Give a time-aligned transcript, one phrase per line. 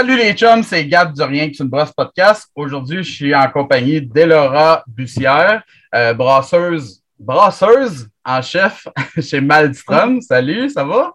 [0.00, 2.50] salut les chums, c'est Gab du Rien qui une brosse podcast.
[2.54, 5.62] Aujourd'hui, je suis en compagnie d'Elora Bussière,
[5.94, 8.88] euh, brasseuse, brasseuse en chef
[9.20, 10.22] chez Malstrom.
[10.22, 11.12] Salut, ça va?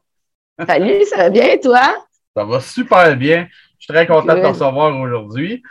[0.68, 1.96] Salut, ça va bien, toi?
[2.38, 3.48] Ça va super bien.
[3.80, 5.64] Je suis très content de te recevoir aujourd'hui.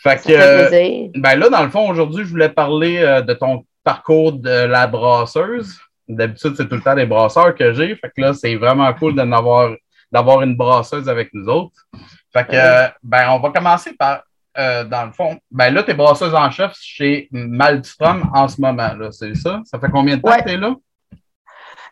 [0.00, 3.64] Fait que, fait ben là, dans le fond, aujourd'hui, je voulais parler euh, de ton
[3.82, 5.80] parcours de la brasseuse.
[6.06, 7.96] D'habitude, c'est tout le temps des brasseurs que j'ai.
[7.96, 11.88] Fait que là, c'est vraiment cool d'avoir une brasseuse avec nous autres.
[12.32, 14.22] Fait que, ben, on va commencer par,
[14.58, 18.60] euh, dans le fond, ben là, tu es brasseuse en chef chez Malstrom en ce
[18.60, 19.60] moment, là, c'est ça?
[19.64, 20.74] Ça fait combien de temps que tu es là?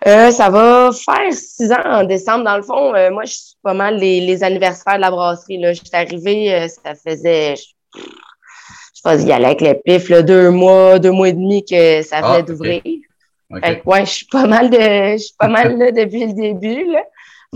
[0.07, 2.45] Euh, ça va faire six ans en décembre.
[2.45, 5.59] Dans le fond, euh, moi, je suis pas mal les, anniversaires de la brasserie.
[5.59, 5.75] Là.
[5.75, 7.63] Je suis arrivée, ça faisait, je,
[7.95, 12.01] sais pas, y aller avec le pif, là, deux mois, deux mois et demi que
[12.03, 12.83] ça venait ah, d'ouvrir.
[12.83, 16.33] Fait que, ouais, je suis pas mal de, je suis pas mal là depuis le
[16.33, 17.03] début, là.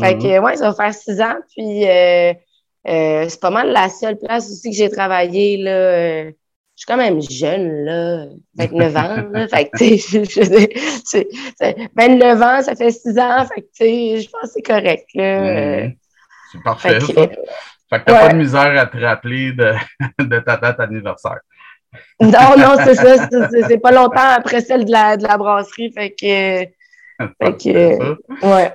[0.01, 0.45] Fait que, mhm.
[0.45, 1.37] ouais, ça va faire six ans.
[1.55, 1.85] Puis,
[2.87, 5.71] euh, euh, c'est pas mal la seule place aussi que j'ai travaillé, là.
[5.71, 6.33] Euh,
[6.77, 9.49] je suis quand même jeune, là, 29 ans, là.
[9.53, 9.99] Fait que, tu
[11.05, 11.29] sais,
[11.97, 13.47] 29 ans, ça fait six ans.
[13.47, 15.85] Fait que, tu sais, je pense que c'est correct, là.
[15.85, 15.95] Mhm.
[16.53, 17.29] C'est parfait, fait que, ça.
[17.91, 19.73] Fait que t'as pas de misère à te rappeler de,
[20.19, 21.41] de ta date anniversaire.
[22.21, 23.29] non, non, c'est ça.
[23.69, 25.93] C'est pas longtemps après celle de la, de la brasserie.
[25.93, 26.67] Fait que.
[27.19, 28.47] Fait que.
[28.47, 28.73] Ouais.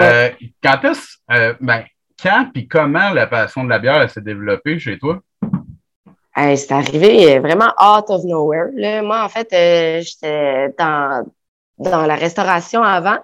[0.00, 0.30] Euh,
[0.62, 1.84] quand est-ce, euh, ben,
[2.22, 5.20] quand puis comment la passion de la bière s'est développée chez toi?
[6.54, 8.70] c'est arrivé euh, vraiment out of nowhere.
[9.02, 11.26] Moi, en fait, j'étais dans,
[11.78, 13.18] dans la restauration avant.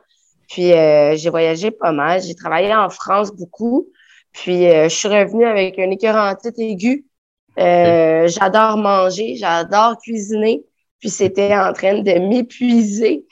[0.49, 2.21] Puis j'ai voyagé pas mal.
[2.23, 3.87] J'ai travaillé en France beaucoup.
[4.33, 7.05] Puis je suis revenue avec un écœurantite aigu.
[7.57, 10.65] J'adore manger, j'adore cuisiner.
[10.99, 13.25] Puis c'était en train de m'épuiser.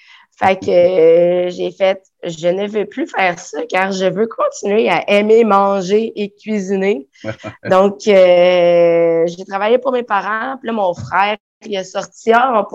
[0.43, 4.89] Fait que euh, j'ai fait, je ne veux plus faire ça car je veux continuer
[4.89, 7.09] à aimer manger et cuisiner.
[7.71, 10.57] Donc, euh, j'ai travaillé pour mes parents.
[10.59, 12.67] Puis là, mon frère, il a sorti, ah,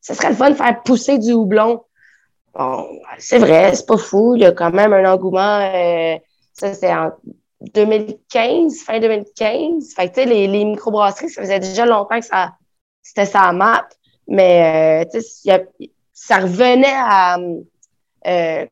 [0.00, 1.82] ça serait le fun de faire pousser du houblon.
[2.54, 2.86] Bon,
[3.18, 4.36] c'est vrai, c'est pas fou.
[4.36, 5.58] Il y a quand même un engouement.
[5.74, 6.16] Euh,
[6.52, 7.10] ça, c'était en
[7.74, 9.94] 2015, fin 2015.
[9.94, 12.52] Fait que, tu sais, les, les microbrasseries, ça faisait déjà longtemps que ça,
[13.02, 13.88] c'était sa map.
[14.28, 15.60] Mais, tu sais, il y a
[16.20, 17.38] ça revenait à,
[18.26, 18.66] euh,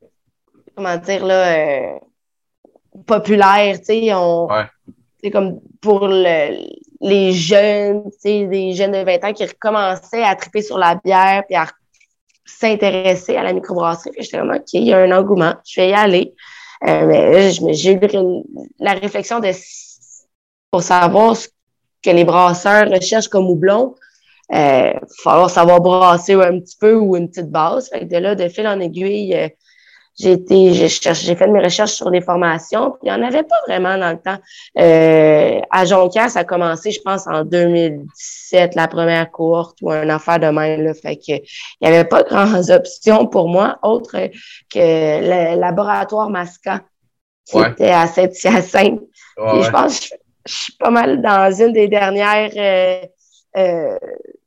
[0.77, 1.99] comment dire, là, euh,
[3.07, 4.49] populaire, tu sais, on,
[5.33, 10.62] comme pour les jeunes, tu sais, des jeunes de 20 ans qui recommençaient à triper
[10.62, 11.67] sur la bière puis à
[12.45, 14.11] s'intéresser à la microbrasserie.
[14.11, 16.34] Puis j'étais vraiment, OK, il y a un engouement, je vais y aller.
[16.87, 18.01] Euh, mais j'ai eu
[18.78, 19.51] la réflexion de
[20.71, 21.49] pour savoir ce
[22.03, 23.95] que les brasseurs recherchent comme houblon
[24.51, 24.93] il euh,
[25.23, 27.89] falloir savoir brasser un petit peu ou une petite base.
[27.89, 29.49] Fait que de là, de fil en aiguille, euh,
[30.19, 33.57] j'ai été, j'ai fait mes recherches sur les formations, puis il n'y en avait pas
[33.67, 34.39] vraiment dans le temps.
[34.79, 40.09] Euh, à Jonquière, ça a commencé, je pense, en 2017, la première cohorte ou un
[40.09, 40.83] affaire de même.
[40.83, 40.95] Là.
[40.95, 41.43] Fait que il
[41.83, 44.13] n'y avait pas grandes options pour moi, autre
[44.73, 46.83] que le laboratoire Masca,
[47.45, 49.01] qui était à Saint-Hyacinthe.
[49.37, 53.09] Je pense que je, suis pas mal dans une des dernières
[53.56, 53.99] euh,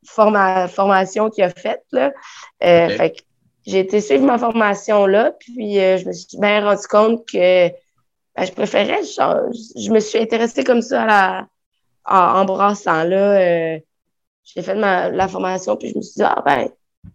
[0.04, 1.84] forma formation qu'il a faite.
[1.92, 2.08] Euh,
[2.60, 3.16] fait
[3.66, 7.68] j'ai été suivre ma formation là, puis euh, je me suis bien rendu compte que
[7.68, 11.46] ben, je préférais, je, me suis intéressée comme ça à la,
[12.06, 13.04] en, brassant.
[13.04, 13.78] Là,
[14.44, 16.68] j'ai fait ma, la formation, puis je me suis dit, ah ben,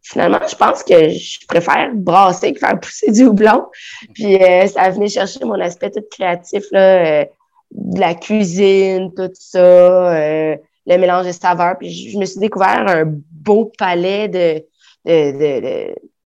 [0.03, 3.66] finalement, je pense que je préfère brasser que faire pousser du houblon.
[4.13, 7.25] Puis ça venait chercher mon aspect tout créatif, là,
[7.72, 11.78] de la cuisine, tout ça le mélange de saveurs.
[11.78, 14.66] Puis je, me suis découvert un beau palais de,
[15.06, 15.96] de,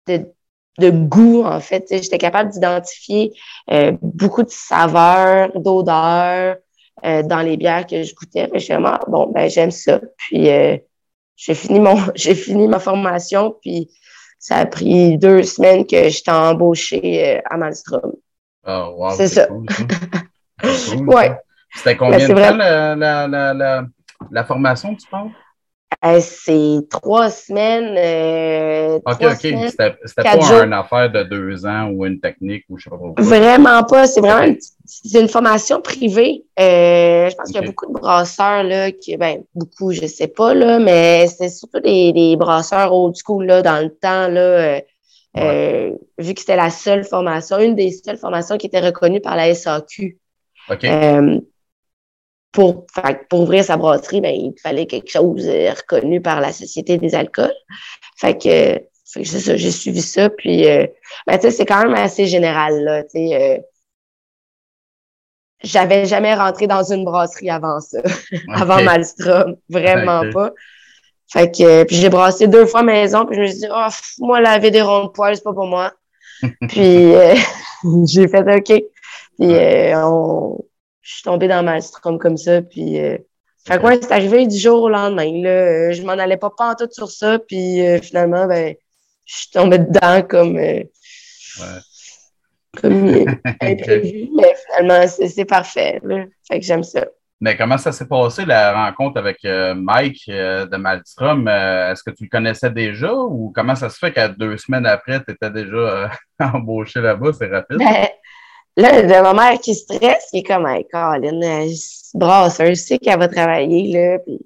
[0.08, 0.34] de,
[0.80, 1.85] de, goût, en fait.
[1.90, 3.34] J'étais capable d'identifier
[3.72, 6.58] euh, beaucoup de saveurs, d'odeurs
[7.06, 8.47] euh, dans les bières que je goûtais.
[8.47, 10.00] Puis je suis ah, bon, ben j'aime ça.
[10.18, 10.78] Puis euh,
[11.35, 13.90] j'ai fini mon j'ai fini ma formation, puis
[14.40, 18.14] ça a pris deux semaines que j'étais embauchée à Malmstrom.
[18.66, 19.47] Oh, wow, c'est ça.
[19.52, 21.32] ouais.
[21.76, 23.85] C'était combien ben, de temps la, la, la,
[24.31, 25.29] la formation, tu parles?
[26.05, 27.96] Euh, c'est trois semaines.
[27.97, 29.69] Euh, OK, OK.
[29.69, 33.14] C'était pas une affaire de deux ans ou une technique ou je sais pas quoi.
[33.17, 34.05] Vraiment pas.
[34.05, 36.43] C'est vraiment une, c'est une formation privée.
[36.59, 40.28] Euh, je pense qu'il y a beaucoup de brasseurs, là, qui, ben, beaucoup, je sais
[40.28, 44.81] pas, là, mais c'est surtout des, des brasseurs old school, là, dans le temps, là.
[45.37, 49.35] Euh, vu que c'était la seule formation, une des seules formations qui était reconnue par
[49.35, 50.17] la SAQ.
[50.70, 50.85] OK
[52.52, 52.85] pour,
[53.29, 57.14] pour ouvrir sa brasserie, ben, il fallait quelque chose euh, reconnu par la Société des
[57.14, 57.53] alcools.
[58.17, 60.29] Fait que, c'est ça, j'ai suivi ça.
[60.29, 60.88] Puis, euh,
[61.28, 63.35] ben, c'est quand même assez général, là, tu sais.
[63.35, 63.61] Euh,
[65.64, 67.99] j'avais jamais rentré dans une brasserie avant ça,
[68.53, 70.52] avant Malstrom, vraiment pas.
[71.32, 73.88] Fait que, puis j'ai brassé deux fois maison, puis je me suis dit, oh,
[74.20, 75.91] moi, laver des ronds de poils, c'est pas pour moi.
[76.70, 77.35] puis euh,
[78.05, 78.84] j'ai fait OK.
[79.40, 80.58] Puis euh, on...
[81.08, 83.00] je suis tombée dans Malstrom comme ça, puis...
[83.00, 83.18] Euh...
[83.66, 85.30] Fait c'est arrivé du jour au lendemain.
[85.44, 85.92] Là.
[85.92, 88.74] Je m'en allais pas pas tout sur ça, puis finalement, ben,
[89.26, 90.56] je suis tombée dedans comme...
[90.56, 90.86] Ouais
[92.82, 93.08] comme
[93.62, 96.02] imprévu, mais finalement, c'est parfait.
[96.48, 97.06] Fait que j'aime ça.
[97.40, 101.48] Mais comment ça s'est passé, la rencontre avec euh, Mike euh, de Malstrom?
[101.48, 104.88] Euh, est-ce que tu le connaissais déjà ou comment ça se fait qu'à deux semaines
[104.88, 106.09] après, tu étais déjà
[106.40, 107.34] embauché là-bas?
[107.34, 107.78] C'est rapide?
[107.78, 108.08] Ben,
[108.78, 111.68] là, de ma mère qui stresse, il est comme, hey, Colin,
[112.14, 114.40] brasseuse, je sais qu'elle va travailler, là, puis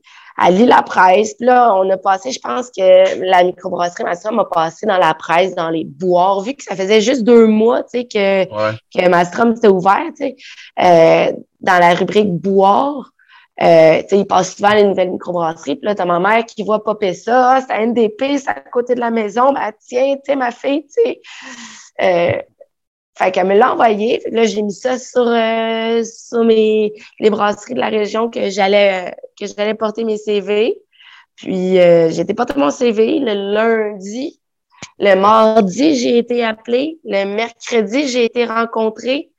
[0.43, 1.35] elle lit la presse.
[1.35, 5.13] Puis là, on a passé, je pense que la microbrasserie Mastrom a passé dans la
[5.13, 9.09] presse, dans les boires, vu que ça faisait juste deux mois, tu sais, que, que
[9.09, 10.35] Mastrom s'était ouvert, tu sais,
[10.79, 13.11] euh, dans la rubrique boire.
[13.61, 15.75] Euh, il passe souvent les nouvelles microbrasseries.
[15.75, 17.57] Puis là, t'as ma mère qui voit popper ça.
[17.57, 19.53] Ah, c'est un NDP, c'est à côté de la maison.
[19.53, 21.21] Ben, tiens, tu sais, ma fille, tu sais.
[22.01, 22.41] Euh,
[23.21, 24.21] fait qu'elle me l'a envoyé.
[24.31, 29.15] Là, j'ai mis ça sur, euh, sur mes, les brasseries de la région que j'allais,
[29.39, 30.77] que j'allais porter mes CV.
[31.35, 34.41] Puis, euh, j'ai été porter mon CV le lundi.
[34.99, 36.99] Le mardi, j'ai été appelée.
[37.03, 39.31] Le mercredi, j'ai été rencontrée.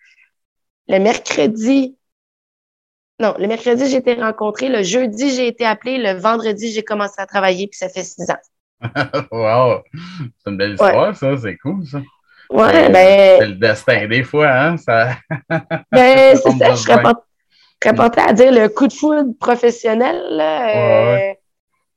[0.88, 1.96] Le mercredi,
[3.22, 4.68] non, le mercredi, j'ai été rencontrée.
[4.68, 5.98] Le jeudi, j'ai été appelée.
[5.98, 8.80] Le vendredi, j'ai commencé à travailler, puis ça fait six ans.
[9.30, 9.82] wow!
[10.38, 11.36] C'est une belle histoire, ça.
[11.36, 12.02] C'est cool, ça.
[12.52, 13.38] Ouais, ben.
[13.38, 14.76] C'est le destin, des fois, hein?
[14.76, 15.16] Ça...
[15.90, 21.16] ben, c'est ça, je serais portée à dire le coup de foudre professionnel, là.
[21.16, 21.32] Euh,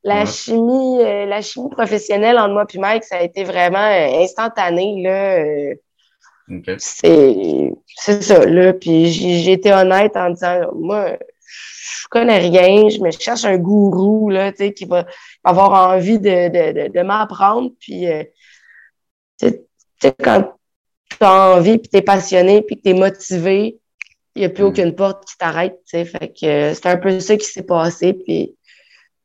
[0.03, 4.23] la chimie, euh, la chimie professionnelle entre moi et Mike, ça a été vraiment euh,
[4.23, 5.73] instantané, là.
[6.49, 6.75] Okay.
[6.79, 8.73] C'est ça, là.
[8.73, 11.17] Puis j'ai été honnête en disant, moi,
[11.47, 15.05] je connais rien, je me cherche un gourou, là, tu sais, qui va
[15.43, 17.71] avoir envie de, de, de, de m'apprendre.
[17.79, 18.05] Puis,
[20.24, 20.53] quand
[21.09, 23.80] tu as envie, puis tu es passionné, puis que tu es motivé,
[24.36, 24.68] il n'y a plus mm.
[24.68, 25.80] aucune porte qui t'arrête.
[25.86, 28.13] Fait que euh, c'est un peu ça qui s'est passé.
[28.13, 28.56] Puis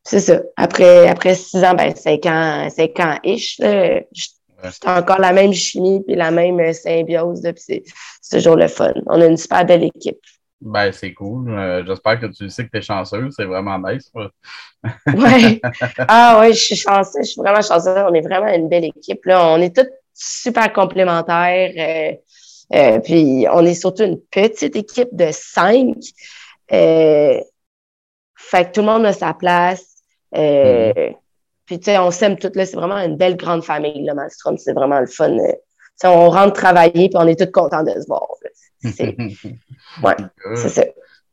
[0.04, 0.40] c'est ça.
[0.56, 6.02] Après, après six ans, ben, cinq ans, cinq ans ish, c'est encore la même chimie
[6.06, 7.42] puis la même euh, symbiose.
[7.42, 7.82] Puis
[8.20, 8.92] c'est toujours le fun.
[9.06, 10.20] On a une super belle équipe.
[10.60, 11.50] Ben, c'est cool.
[11.50, 13.30] Euh, j'espère que tu sais que tu es chanceux.
[13.30, 14.12] C'est vraiment nice.
[14.14, 15.60] oui.
[16.08, 17.24] Ah oui, je suis chanceuse.
[17.24, 18.04] Je suis vraiment chanceuse.
[18.08, 19.24] On est vraiment une belle équipe.
[19.24, 19.46] Là.
[19.48, 21.72] On est toutes super complémentaires.
[21.76, 25.96] Euh, euh, puis on est surtout une petite équipe de cinq.
[26.72, 27.40] Euh,
[28.36, 29.86] fait que tout le monde a sa place.
[30.34, 31.16] Mm-hmm.
[31.66, 32.66] Puis tu sais, on s'aime toutes là.
[32.66, 34.58] C'est vraiment une belle grande famille, Malstrom.
[34.58, 35.36] C'est vraiment le fun.
[36.04, 38.26] on rentre travailler puis on est tous contents de se voir.
[38.82, 39.16] C'est
[40.02, 40.16] ouais,
[40.54, 40.84] c'est ça.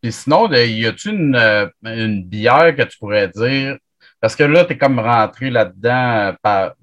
[0.01, 3.77] Puis sinon, y a-tu une, une bière que tu pourrais dire?
[4.19, 6.73] Parce que là, tu es comme rentré là-dedans par,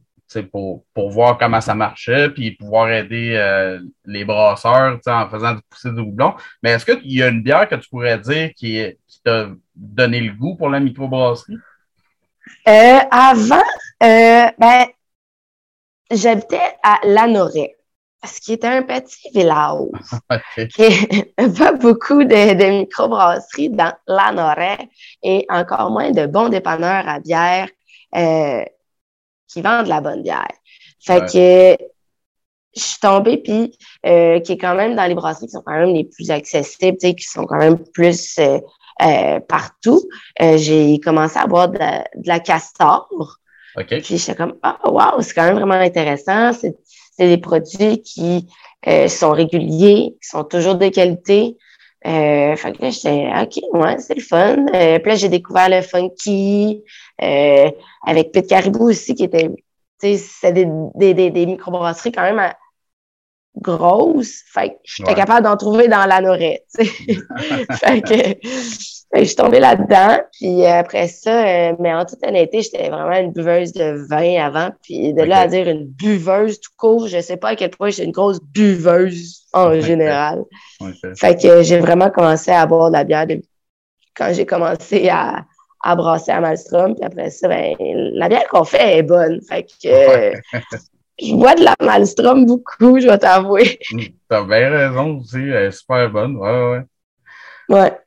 [0.42, 5.90] pour, pour voir comment ça marchait, puis pouvoir aider euh, les brasseurs en faisant pousser
[5.90, 6.34] du houblon.
[6.62, 10.20] Mais est-ce qu'il y a une bière que tu pourrais dire qui, qui t'a donné
[10.20, 11.56] le goût pour la microbrasserie?
[12.68, 13.62] Euh, avant,
[14.02, 14.86] euh, ben,
[16.10, 17.76] j'habitais à Lanoret,
[18.24, 19.88] ce qui était un petit village.
[20.58, 21.32] okay.
[21.58, 24.88] pas beaucoup de, de microbrasseries dans Lanoret
[25.22, 27.68] et encore moins de bons dépanneurs à bière
[29.48, 30.48] qui vendent de la bonne bière.
[31.00, 31.84] Fait que
[32.76, 35.78] je suis tombée, puis euh, qui est quand même dans les brasseries qui sont quand
[35.78, 38.58] même les plus accessibles, qui sont quand même plus euh,
[39.02, 40.02] euh, partout.
[40.40, 43.08] j'ai commencé à boire de la, castor.
[43.76, 46.52] Puis j'étais comme, ah, wow, c'est quand même vraiment intéressant.
[46.52, 46.76] C'est
[47.18, 48.48] des produits qui
[49.08, 51.56] sont réguliers, qui sont toujours de qualité.
[52.06, 54.66] Euh, fait que là, j'étais, OK, ouais, c'est le fun.
[54.74, 56.82] Euh, puis là, j'ai découvert le funky
[57.22, 57.70] euh,
[58.06, 59.48] avec Pete Caribou aussi, qui était,
[60.00, 62.52] tu sais, des, des, des, des microbrasseries quand même
[63.56, 64.42] grosses.
[64.52, 68.48] Fait que j'étais capable d'en trouver dans la norette, fait que
[69.14, 70.20] je suis tombée là-dedans.
[70.32, 74.70] Puis après ça, euh, mais en toute honnêteté, j'étais vraiment une buveuse de vin avant.
[74.82, 77.90] Puis de là à dire une buveuse tout court, je sais pas à quel point
[77.90, 80.44] j'étais une grosse buveuse en général.
[81.16, 83.26] Fait que j'ai vraiment commencé à boire de la bière
[84.14, 85.44] quand j'ai commencé à,
[85.82, 86.94] à brasser à Malstrom.
[86.94, 89.40] Puis après ça, ben, la bière qu'on fait est bonne.
[89.48, 90.32] Fait que
[91.20, 93.78] je bois de la Malstrom beaucoup, je vais t'avouer.
[94.28, 96.36] T'as bien raison aussi, elle est super bonne.
[96.36, 96.82] Ouais, ouais.
[97.68, 97.98] Ouais.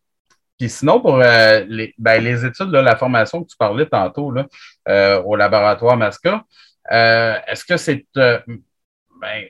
[0.57, 4.31] Puis sinon, pour euh, les, ben, les études, là, la formation que tu parlais tantôt
[4.31, 4.47] là,
[4.89, 6.43] euh, au laboratoire Masca,
[6.91, 8.05] euh, est-ce que c'est.
[8.15, 9.45] ben,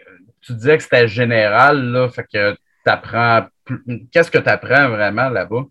[0.47, 3.45] tu disais que c'était général, là, fait que tu apprends
[4.11, 5.65] qu'est-ce que tu apprends vraiment là-bas?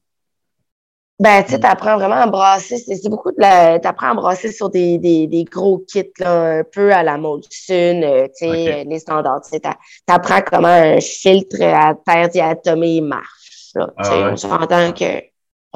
[1.18, 2.76] Ben, tu sais, t'apprends vraiment à brasser.
[2.76, 3.78] C'est beaucoup de la.
[3.78, 8.02] T'apprends à brasser sur des, des, des, gros kits, là, un peu à la Molson,
[8.02, 9.40] euh, tu sais, les standards.
[9.44, 9.62] Tu sais,
[10.04, 13.70] t'apprends comment un filtre à terre diatomée marche.
[13.74, 14.32] Là, ah, ouais.
[14.32, 15.22] On s'entend que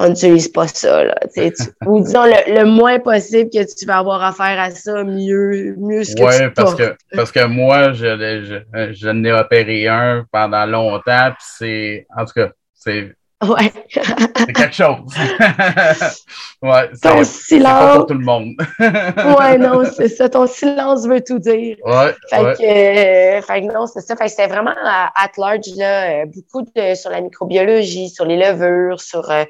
[0.01, 1.05] on n'utilise pas ça.
[1.05, 1.15] Là,
[1.87, 6.05] ou disons le, le, moins possible que tu vas avoir affaire à ça, mieux, mieux
[6.05, 10.25] ce que ouais, tu parce que parce que moi, je, je, je n'ai opéré un
[10.33, 12.07] pendant longtemps, puis c'est.
[12.17, 13.73] En tout cas, c'est Ouais.
[13.89, 14.99] c'est quelque chose.
[16.63, 17.73] ouais, ton silence.
[17.73, 18.53] pas pour tout le monde.
[18.79, 20.29] ouais, non, c'est ça.
[20.29, 21.79] Ton silence veut tout dire.
[21.83, 22.15] Ouais.
[22.29, 22.55] Fait, ouais.
[22.55, 24.15] Que, euh, fait que non, c'est ça.
[24.15, 28.37] Fait que c'était vraiment at large, là, euh, beaucoup de, sur la microbiologie, sur les
[28.37, 29.45] levures, sur euh,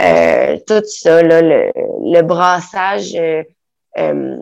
[0.00, 4.36] euh tout ça, là, le, le brassage euh,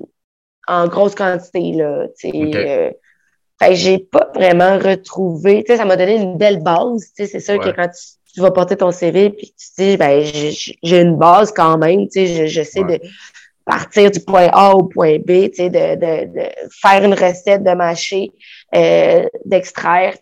[0.67, 2.07] en grosse quantité, là.
[2.25, 2.93] Okay.
[3.59, 5.65] fait que j'ai pas vraiment retrouvé.
[5.67, 7.13] Ça m'a donné une belle base.
[7.15, 10.23] C'est sûr que quand tu tu vas porter ton CV puis tu te dis ben
[10.23, 13.01] j'ai une base quand même, tu sais, je, je sais de
[13.65, 16.49] partir du point A au point B, tu sais, de, de, de
[16.81, 18.31] faire une recette, de mâcher,
[18.75, 20.15] euh, d'extraire,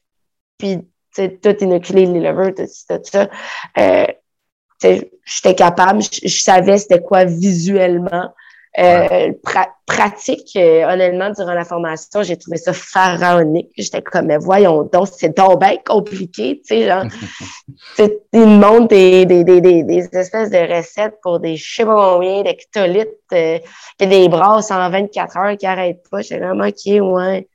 [0.59, 0.87] puis tu
[1.23, 3.29] sais, tout inoculer les levures, tout, tout ça.
[3.79, 4.07] Euh,
[4.81, 8.33] j'étais capable, je, je savais c'était quoi visuellement.
[8.79, 9.33] Euh,
[9.87, 13.71] pratique, euh, honnêtement, durant la formation, j'ai trouvé ça pharaonique.
[13.79, 17.05] J'étais comme, mais voyons donc, c'est donc bien compliqué, tu sais, genre.
[18.35, 22.43] ils montrent des, des, des, des, espèces de recettes pour des je sais pas combien
[22.43, 23.59] d'hectolitres, euh,
[23.99, 26.21] et des brasses en 24 heures qui n'arrêtent pas.
[26.21, 27.49] J'étais vraiment, OK, ouais.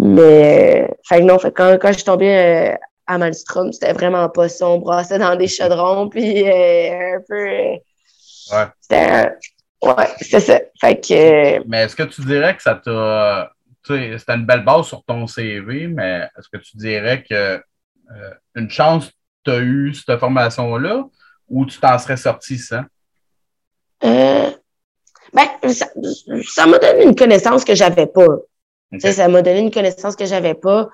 [0.00, 2.74] Mais, euh, fait que non, fait quand, quand je suis tombée euh,
[3.06, 4.68] à Malmstrom, c'était vraiment pas ça.
[4.68, 7.78] On brassait dans des chaudrons, puis un peu
[8.50, 8.66] Ouais.
[8.80, 9.32] C'était
[9.82, 10.60] ouais, c'est ça.
[10.80, 11.66] Fait que.
[11.68, 13.52] Mais est-ce que tu dirais que ça t'a.
[13.84, 17.34] Tu sais, c'était une belle base sur ton CV, mais est-ce que tu dirais que
[17.34, 19.10] euh, une chance
[19.44, 21.04] tu as eu cette formation-là
[21.48, 22.82] ou tu t'en serais sorti sans?
[24.04, 24.50] Euh,
[25.32, 28.36] ben, ça m'a donné une connaissance que j'avais pas.
[28.92, 29.12] Okay.
[29.12, 30.88] Ça m'a donné une connaissance que j'avais pas.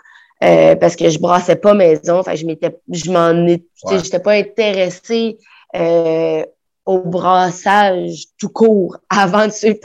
[0.45, 3.99] Euh, parce que je brassais pas maison, enfin je m'étais, je m'en étais, ouais.
[4.04, 5.37] j'étais pas intéressée
[5.75, 6.45] euh,
[6.87, 9.80] au brassage tout court avant de suivre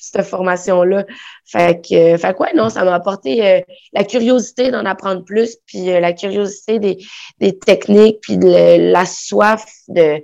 [0.00, 1.06] cette formation-là.
[1.46, 3.60] Fait que, fait que ouais, non, ça m'a apporté euh,
[3.92, 6.98] la curiosité d'en apprendre plus, puis euh, la curiosité des,
[7.38, 10.22] des techniques, puis de, la soif de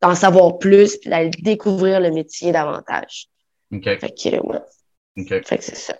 [0.00, 3.28] d'en savoir plus, puis d'aller découvrir le métier davantage.
[3.72, 3.84] OK.
[3.84, 4.58] Fait que, ouais.
[5.18, 5.46] OK.
[5.46, 5.94] Fait que c'est ça.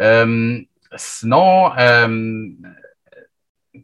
[0.00, 0.58] Euh,
[0.96, 2.48] sinon, euh,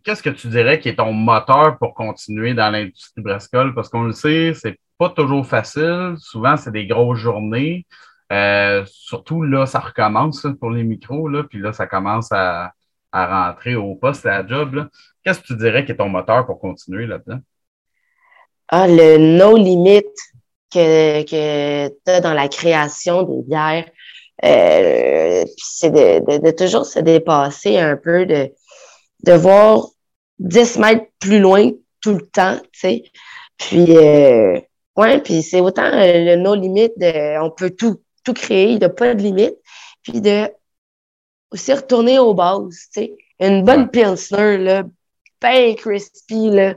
[0.04, 3.74] qu'est-ce que tu dirais qui est ton moteur pour continuer dans l'industrie brassicole?
[3.74, 6.14] Parce qu'on le sait, c'est pas toujours facile.
[6.18, 7.86] Souvent, c'est des grosses journées.
[8.32, 12.72] Euh, surtout là, ça recommence pour les micros, là, puis là, ça commence à,
[13.10, 14.88] à rentrer au poste à la job.
[15.24, 17.38] Qu'est-ce que tu dirais qui est ton moteur pour continuer là-dedans?
[18.68, 20.04] Ah, le no limit
[20.70, 23.88] que, que tu as dans la création des bières.
[24.44, 28.52] Euh, c'est de, de, de, toujours se dépasser un peu, de,
[29.24, 29.88] de voir
[30.38, 33.02] 10 mètres plus loin tout le temps, tu sais.
[33.58, 34.60] Puis, euh,
[34.98, 38.78] Ouais, puis c'est autant euh, le no limite de on peut tout, tout créer, il
[38.78, 39.54] n'y a pas de limite.
[40.02, 40.50] Puis de
[41.52, 43.16] aussi retourner aux bases, tu sais.
[43.38, 44.82] Une bonne pilsner, là,
[45.40, 46.74] bien crispy, là.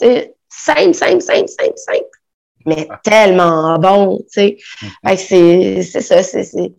[0.00, 2.19] sais, simple, simple, simple, simple, simple.
[2.66, 4.56] Mais tellement bon, tu sais.
[4.82, 5.16] Mm-hmm.
[5.16, 6.74] c'est, c'est ça, c'est, c'est,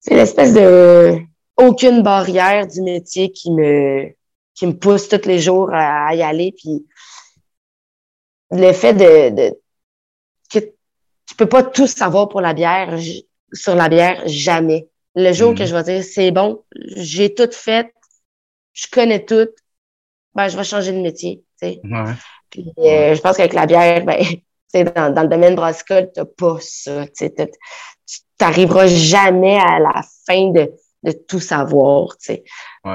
[0.00, 1.18] c'est l'espèce de
[1.56, 4.08] aucune barrière du métier qui me,
[4.54, 6.54] qui me pousse tous les jours à, y aller.
[6.56, 6.86] Puis
[8.50, 9.60] le fait de, de
[10.52, 12.98] que tu peux pas tout savoir pour la bière,
[13.52, 14.88] sur la bière, jamais.
[15.14, 15.66] Le jour que mm.
[15.66, 16.64] je vais dire c'est bon,
[16.96, 17.92] j'ai tout fait,
[18.72, 19.48] je connais tout,
[20.34, 21.44] ben je vais changer de métier.
[21.60, 21.80] Tu sais.
[21.84, 22.14] Ouais.
[22.48, 24.18] Puis, euh, je pense qu'avec la bière, ben,
[24.72, 27.06] dans, dans le domaine brassicole, tu n'as pas ça.
[27.16, 27.30] Tu
[28.40, 30.72] n'arriveras jamais à la fin de,
[31.02, 32.08] de tout savoir.
[32.28, 32.42] Ouais.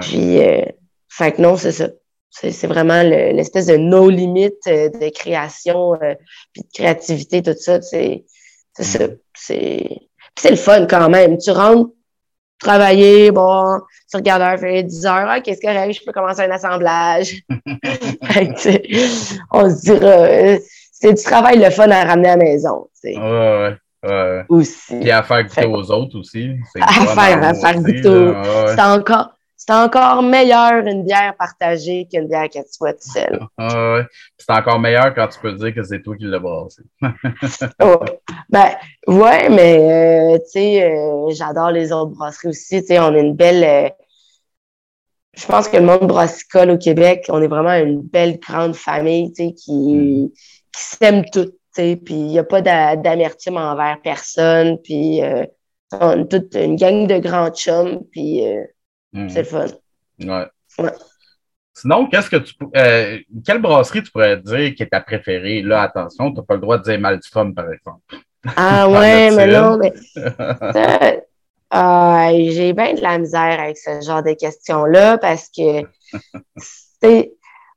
[0.02, 0.66] Puis, euh,
[1.10, 1.90] fait que non, c'est ça.
[2.30, 6.16] C'est vraiment l'espèce de no limite euh, de création euh,
[6.52, 7.82] puis de créativité, tout ça.
[7.82, 8.26] C'est
[8.78, 9.08] ça.
[9.08, 9.18] Mm.
[10.38, 11.38] C'est le fun quand même.
[11.38, 11.92] Tu rentres
[12.60, 13.80] travailler, bon,
[14.10, 17.42] tu regardes l'heure, fait 10 heures, ah, qu'est-ce que je peux commencer un assemblage.
[19.52, 20.60] on se dira,
[21.00, 22.88] c'est du travail le fun à ramener à la maison.
[23.04, 24.46] Ouais, ouais, ouais.
[24.50, 25.00] Aussi.
[25.00, 26.56] Puis à faire goûter fait, aux autres aussi.
[26.80, 28.08] À faire, à faire goûter.
[28.08, 28.68] Ouais.
[28.68, 33.46] C'est encore, c'est encore meilleur une bière partagée qu'une bière que tu sois tout seul.
[33.58, 34.06] Ah ouais.
[34.38, 36.84] C'est encore meilleur quand tu peux dire que c'est toi qui l'as brassé.
[37.82, 38.00] oh.
[38.50, 38.70] Ben,
[39.08, 42.82] ouais, mais euh, tu sais, euh, j'adore les autres brasseries aussi.
[42.82, 43.64] Tu sais, on a une belle.
[43.64, 43.90] Euh,
[45.36, 49.34] je pense que le monde brassicole au Québec, on est vraiment une belle grande famille
[49.34, 50.32] qui,
[50.76, 51.56] qui s'aime toutes.
[51.74, 54.78] Puis il n'y a pas d'amertume envers personne.
[54.82, 55.46] Puis euh,
[55.92, 58.04] on est toute une gang de grands chums.
[58.12, 58.64] Puis euh,
[59.14, 59.30] mm-hmm.
[59.30, 59.66] c'est le fun.
[60.20, 60.92] Ouais.
[61.74, 65.62] Sinon, qu'est-ce que tu euh, quelle brasserie tu pourrais dire qui est ta préférée?
[65.62, 68.16] Là, attention, tu n'as pas le droit de dire Malstrom, par exemple.
[68.56, 69.94] Ah ouais, mais non, mais
[71.72, 75.82] Ah, j'ai bien de la misère avec ce genre de questions-là parce que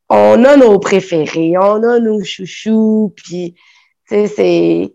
[0.09, 3.55] on a nos préférés, on a nos chouchous, puis
[4.07, 4.93] c'est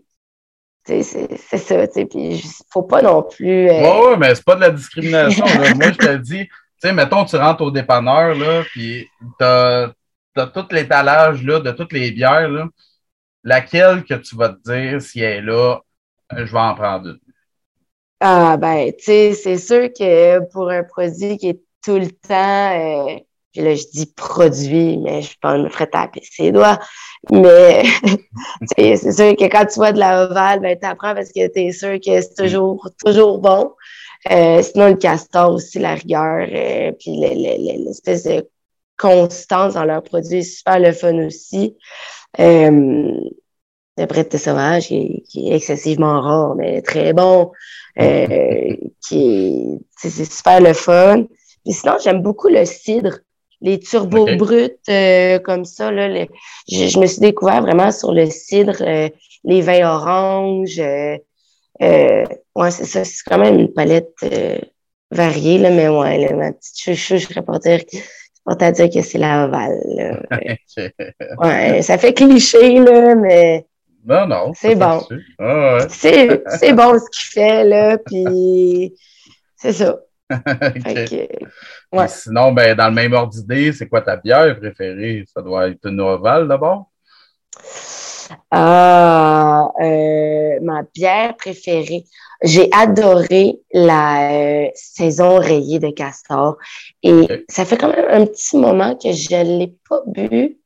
[0.84, 3.70] c'est ça, tu sais, puis faut pas non plus...
[3.70, 3.80] Euh...
[3.80, 7.24] Ouais, ouais, mais c'est pas de la discrimination, Moi, je te dis, tu sais, mettons,
[7.24, 9.92] tu rentres au dépanneur, là, puis t'as
[10.36, 12.66] as tout l'étalage, là, de toutes les bières, là.
[13.44, 15.80] Laquelle que tu vas te dire, si elle est là,
[16.30, 17.20] je vais en prendre une?
[18.20, 23.08] Ah, ben, tu sais, c'est sûr que pour un produit qui est tout le temps,
[23.08, 23.18] euh,
[23.54, 26.80] puis là, je dis produit, mais je pas me ferais taper ses doigts.
[27.30, 27.84] Mais,
[28.76, 31.72] c'est sûr que quand tu vois de la ovale, ben, apprends parce que tu es
[31.72, 33.70] sûr que c'est toujours, toujours bon.
[34.30, 37.16] Euh, sinon, le castor aussi, la rigueur, euh, puis
[37.84, 38.48] l'espèce de
[38.98, 41.76] constance dans leurs produits, c'est super le fun aussi.
[42.40, 43.20] Euh,
[43.96, 47.52] le Brett sauvage, qui, qui, est excessivement rare, mais très bon.
[48.00, 48.74] Euh,
[49.06, 51.26] qui c'est super le fun.
[51.64, 53.18] Puis sinon, j'aime beaucoup le cidre,
[53.64, 55.90] les turbos bruts euh, comme ça.
[55.90, 56.26] Là,
[56.70, 59.08] je, me suis découvert vraiment sur le cidre, euh,
[59.42, 60.78] les vins oranges.
[61.80, 63.04] ouais, c'est ça.
[63.04, 64.14] C'est quand même une palette
[65.10, 67.80] variée, là, mais ouais, là, ma petite chouchou, je serais pas dire,
[68.44, 70.28] pas à dire que c'est la ovale.
[71.38, 73.66] ouais, ça fait cliché, là, mais
[74.04, 74.52] non, non.
[74.54, 75.00] C'est bon.
[75.38, 78.94] Ah, c'est bon ce qu'il fait, là, puis
[79.56, 79.98] c'est ça.
[82.08, 85.24] Sinon, ben, dans le même ordre d'idée, c'est quoi ta bière préférée?
[85.32, 86.90] Ça doit être une ovale d'abord?
[88.50, 92.04] Ah, euh, ma bière préférée.
[92.42, 96.56] J'ai adoré la euh, saison rayée de Castor.
[97.02, 100.58] Et ça fait quand même un petit moment que je ne l'ai pas bu,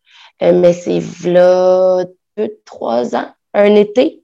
[0.43, 2.05] euh, mais c'est là
[2.37, 4.23] deux, trois ans, un été,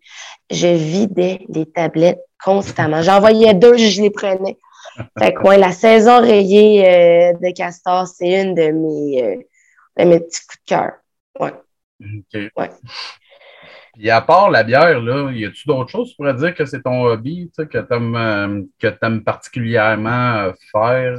[0.50, 3.02] je vidais les tablettes constamment.
[3.02, 4.58] J'envoyais deux, je les prenais.
[5.18, 9.36] Fait que, la saison rayée euh, de Castor, c'est une de mes, euh,
[9.98, 10.92] de mes petits coups de cœur.
[11.40, 11.52] Ouais.
[12.00, 12.52] OK.
[12.56, 12.70] Ouais.
[14.00, 16.82] Et à part la bière, là, y a-tu d'autres choses tu pourrais dire que c'est
[16.82, 21.16] ton hobby que tu aimes, euh, particulièrement faire?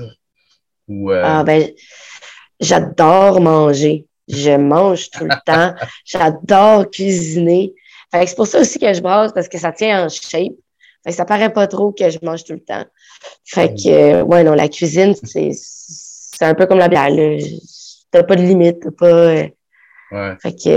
[0.88, 1.72] Ou, Ah, ben,
[2.60, 4.06] j'adore manger.
[4.28, 5.74] Je mange tout le temps.
[6.06, 7.74] J'adore cuisiner.
[8.12, 10.54] c'est pour ça aussi que je brasse, parce que ça tient en shape.
[11.06, 12.84] Fait que ça paraît pas trop que je mange tout le temps.
[13.46, 17.10] Fait que, euh, ouais, non, la cuisine, c'est, c'est un peu comme la bière,
[18.10, 19.06] T'as pas de limite, t'as pas.
[19.06, 19.48] Euh,
[20.12, 20.36] ouais.
[20.42, 20.70] Fait que,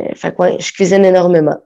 [0.00, 1.58] euh, fait que, ouais, je cuisine énormément.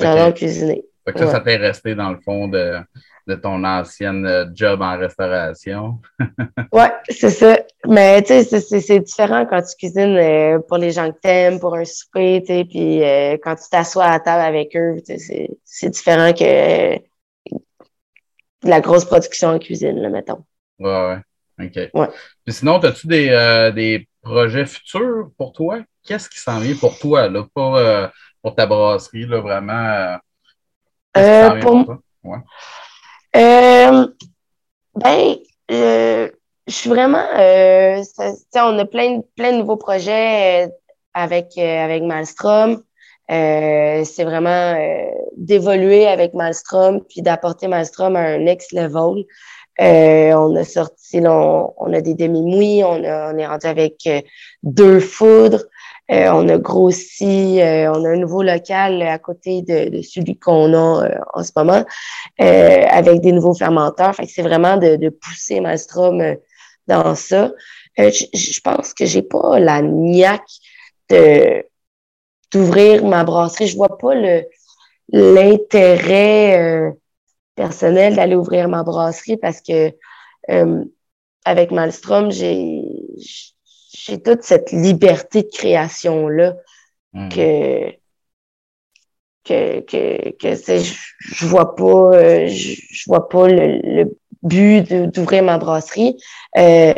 [0.00, 0.84] J'adore cuisiner.
[1.04, 2.78] Fait que ça, ça t'est resté dans le fond de,
[3.26, 5.98] de ton ancienne job en restauration.
[6.72, 7.58] oui, c'est ça.
[7.86, 11.74] Mais tu sais, c'est différent quand tu cuisines euh, pour les gens que t'aimes, pour
[11.74, 14.96] un souper, tu sais, puis euh, quand tu t'assois à table avec eux,
[15.64, 16.98] c'est différent que
[18.64, 20.44] la grosse production en cuisine, là, mettons.
[20.78, 21.20] Ouais,
[21.58, 21.66] ouais.
[21.66, 21.90] OK.
[21.94, 22.08] Ouais.
[22.44, 25.80] Puis sinon, as-tu des, des projets futurs pour toi?
[26.04, 27.78] Qu'est-ce qui s'en vient pour toi, là, pour,
[28.42, 30.18] pour ta brasserie, là, vraiment?
[31.12, 32.38] pour, pour Ouais.
[33.36, 34.06] Euh,
[34.94, 35.36] ben,
[35.68, 36.30] je
[36.68, 37.26] suis vraiment.
[37.36, 38.02] Euh,
[38.54, 40.70] on a plein, plein de nouveaux projets euh,
[41.12, 41.50] avec,
[43.30, 44.04] euh, Malmstrom.
[44.04, 44.74] c'est vraiment
[45.36, 49.24] d'évoluer avec Malmstrom puis d'apporter Malmstrom à un next level.
[49.78, 54.08] on a sorti, on, a des demi-mouilles, on, on est rendu avec
[54.62, 55.64] deux foudres.
[56.10, 60.74] Euh, on a grossi, euh, on a un nouveau local à côté de, celui qu'on
[60.74, 61.82] a euh, en ce moment,
[62.38, 64.14] avec des nouveaux fermenteurs.
[64.14, 66.36] Fait que c'est vraiment de, pousser Maelstrom
[66.86, 67.52] dans ça.
[67.96, 70.42] je pense que j'ai pas la niaque
[71.08, 71.64] de
[72.54, 73.66] d'ouvrir ma brasserie.
[73.66, 74.44] Je vois pas le
[75.12, 76.92] l'intérêt
[77.54, 79.92] personnel d'aller ouvrir ma brasserie parce que
[81.44, 82.82] avec Malstrom, j'ai
[84.04, 86.56] j'ai toute cette liberté de création-là
[87.12, 87.28] hmm.
[87.28, 87.90] que,
[89.44, 95.56] que, que, que je, je vois pas, euh, je, vois pas le, but d'ouvrir ma
[95.56, 96.16] brasserie.
[96.58, 96.92] Euh,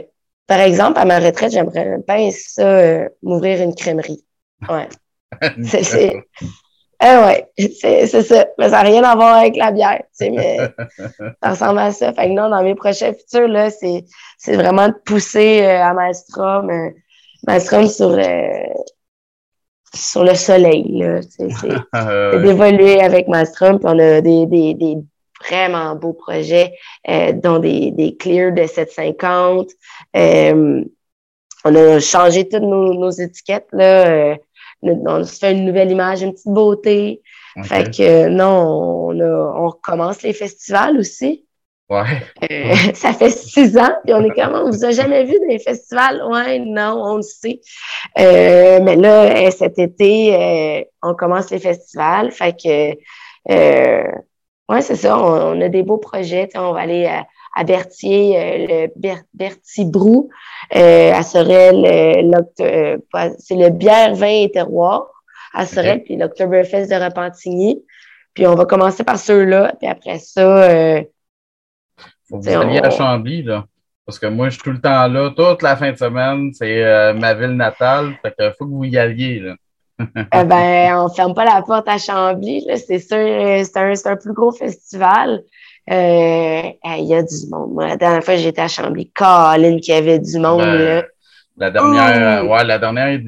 [0.49, 4.25] par exemple, à ma retraite, j'aimerais bien ça, euh, m'ouvrir une crèmerie.
[4.69, 4.89] Ouais.
[5.65, 6.13] c'est,
[6.99, 8.47] Ah ouais, c'est ça.
[8.59, 10.59] Mais ça n'a rien à voir avec la bière, tu sais, mais
[11.43, 12.13] ça ressemble à ça.
[12.13, 16.71] Fait que non, dans mes prochains futurs, là, c'est vraiment de pousser euh, à Maelstrom,
[16.71, 16.91] euh,
[17.47, 18.65] Maelstrom sur, euh,
[19.95, 21.21] sur le soleil, là.
[21.29, 24.97] C'est d'évoluer avec Maelstrom, puis on a des, des, des
[25.47, 26.73] vraiment beaux projets,
[27.35, 29.69] dont des, des clears de 750.
[30.15, 34.39] on a changé toutes nos, nos étiquettes, là
[35.07, 37.23] on se fait une nouvelle image, une petite beauté.
[37.65, 41.47] Fait que non, on, on recommence les festivals aussi.
[41.89, 42.21] Ouais.
[42.51, 44.65] Euh, ça fait six ans, puis on est comment?
[44.65, 46.21] On vous a jamais vu dans les festivals?
[46.29, 47.61] Ouais, non, on le sait.
[48.19, 52.33] Euh, mais là, euh, cet été, on commence les festivals.
[52.33, 52.91] Fait que,
[53.49, 56.49] ouais, c'est ça, on, a des beaux projets.
[56.57, 60.29] On va aller à, à Berthier, euh, le Berthier Brou,
[60.77, 62.97] euh, à Sorel, euh,
[63.39, 65.07] c'est le bière, vin et terroir
[65.55, 67.83] à Sorel, puis l'Octoberfest de Repentigny.
[68.35, 70.69] Puis on va commencer par ceux-là, puis après ça...
[72.29, 73.65] Faut que vous alliez à Chambly, là.
[74.05, 77.15] Parce que moi, je suis tout le temps là, toute la fin de semaine, c'est
[77.15, 79.55] ma ville natale, fait que faut que vous y alliez, là.
[80.35, 83.17] eh ben, on ferme pas la porte à Chambly, c'est sûr,
[83.65, 85.43] c'est un, un, plus gros festival.
[85.91, 86.63] Euh,
[86.99, 87.73] il y a du monde.
[87.73, 90.61] Moi, la dernière fois, j'étais à Chambly, Colin, qui avait du monde.
[90.61, 91.05] Ben, là.
[91.59, 92.49] La dernière, oh!
[92.49, 93.19] ouais, la dernière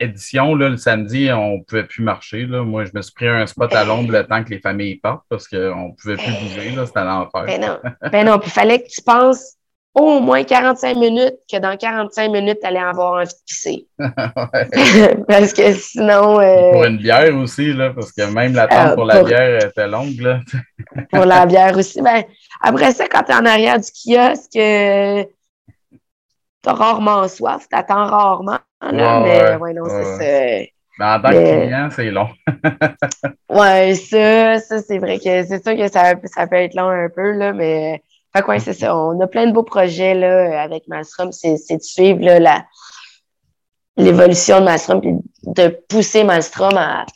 [0.00, 2.44] édition, là, le samedi, on ne pouvait plus marcher.
[2.44, 2.62] Là.
[2.64, 5.24] Moi, je me suis pris un spot à l'ombre le temps que les familles partent
[5.28, 6.74] parce qu'on ne pouvait plus bouger.
[6.84, 7.44] C'était l'enfer.
[7.46, 7.78] Ben non.
[8.10, 8.40] Ben non.
[8.42, 9.54] il fallait que tu penses
[9.96, 13.86] au moins 45 minutes que dans 45 minutes, tu allais avoir envie de pisser.
[15.26, 16.38] parce que sinon.
[16.38, 19.88] Euh, pour une bière aussi, là, parce que même l'attente euh, pour la bière était
[19.88, 20.20] longue.
[20.20, 20.40] Là.
[21.12, 22.02] pour la bière aussi.
[22.02, 22.24] Ben,
[22.60, 25.24] après ça, quand tu es en arrière du kiosque, euh,
[26.62, 28.58] tu as rarement soif, tu attends rarement.
[28.82, 31.16] Là, mais ouais, non, c'est ça.
[31.16, 32.28] En tant que client, c'est long.
[33.48, 37.08] ouais, ça, ça c'est vrai que c'est sûr que ça, ça peut être long un
[37.08, 38.02] peu, là, mais
[38.42, 38.96] fait c'est ça.
[38.96, 41.32] On a plein de beaux projets là, avec Maelstrom.
[41.32, 42.20] C'est de suivre
[43.96, 47.06] l'évolution de Maelstrom et de pousser Maelstrom à,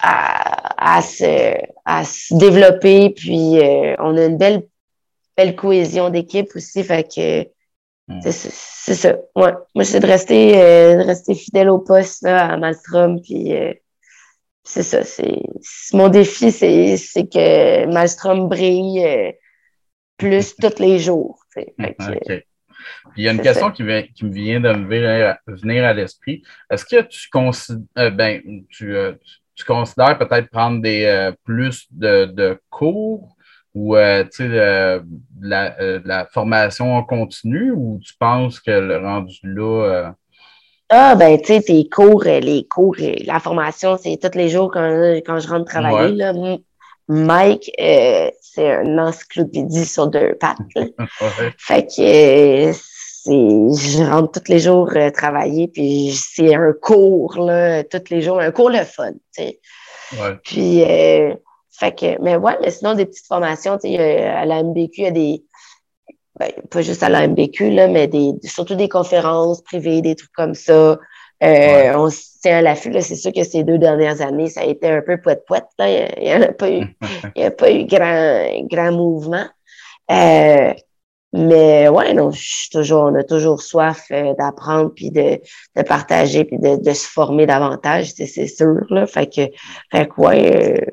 [0.00, 3.10] à, se, à se développer.
[3.10, 4.62] Puis euh, on a une belle,
[5.36, 6.82] belle cohésion d'équipe aussi.
[6.84, 7.42] Fait que
[8.08, 8.20] hmm.
[8.22, 9.16] c'est ça.
[9.36, 9.52] Ouais.
[9.74, 13.20] Moi, c'est de rester, euh, de rester fidèle au poste là, à Maelstrom.
[13.20, 13.72] Puis euh,
[14.64, 15.02] c'est ça.
[15.04, 15.32] C'est
[15.92, 19.32] mon défi, c'est que Maelstrom brille euh,
[20.16, 21.40] plus tous les jours.
[23.16, 24.86] Il y a une question qui, qui, me vient de me
[25.46, 26.42] venir à, l'esprit.
[26.70, 29.12] Est-ce que tu, considères, euh, ben, tu, euh,
[29.54, 33.36] tu considères peut-être prendre des plus de, de, cours
[33.74, 35.02] ou de,
[35.40, 40.14] la, la, formation en continu ou tu penses que le rendu là
[40.94, 44.50] ah, ben, tu sais, tes cours, euh, les cours, euh, la formation, c'est tous les
[44.50, 46.14] jours quand, quand je rentre travailler.
[46.14, 46.34] Là.
[47.08, 50.58] Mike, euh, c'est un encyclopédie sur deux pattes.
[51.56, 58.20] Fait que je rentre tous les jours travailler, puis c'est un cours, là, tous les
[58.20, 59.60] jours, un cours le fun, tu sais.
[60.44, 60.84] Puis,
[61.70, 65.04] fait que, mais ouais, mais sinon, des petites formations, tu sais, à la MBQ, il
[65.04, 65.44] y a des,
[66.70, 70.54] pas juste à la MBQ, là, mais des, surtout des conférences privées, des trucs comme
[70.54, 70.98] ça.
[71.42, 72.92] Euh, on se tient à l'affût.
[73.00, 75.66] C'est sûr que ces deux dernières années, ça a été un peu poète-poète.
[75.80, 76.84] Il n'y a pas eu,
[77.36, 79.46] il y a pas eu grand, grand mouvement.
[80.10, 80.72] Euh,
[81.34, 82.30] mais ouais, non,
[82.70, 85.40] toujours, on a toujours soif euh, d'apprendre, puis de,
[85.76, 88.84] de partager, puis de, de se former davantage, c'est sûr.
[88.90, 89.06] Là.
[89.06, 89.42] Fait que,
[89.90, 90.86] fait que ouais,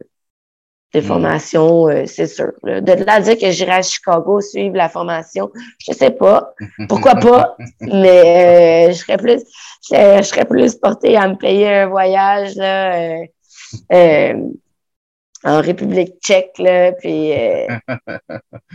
[0.93, 1.05] des mm.
[1.05, 2.51] formations, euh, c'est sûr.
[2.63, 6.53] De là à dire que j'irai à Chicago suivre la formation, je sais pas.
[6.87, 7.55] Pourquoi pas?
[7.81, 9.43] mais euh, je serais plus
[9.89, 13.17] je, serais plus portée à me payer un voyage là,
[13.91, 14.33] euh,
[15.43, 17.61] en République tchèque, là, puis ouais,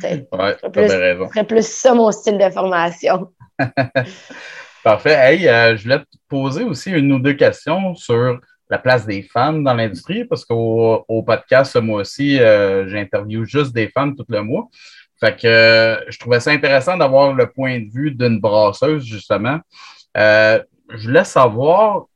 [0.03, 1.29] raison.
[1.29, 3.33] Serait plus ça mon style de formation.
[4.85, 5.15] Parfait.
[5.15, 5.43] Hey,
[5.77, 8.39] je voulais te poser aussi une ou deux questions sur
[8.71, 13.89] la place des femmes dans l'industrie, parce qu'au podcast, ce mois-ci, euh, j'interviewe juste des
[13.89, 14.69] femmes tout le mois.
[15.21, 19.59] Fait que euh, je trouvais ça intéressant d'avoir le point de vue d'une brasseuse, justement.
[20.17, 22.07] Euh, je voulais savoir,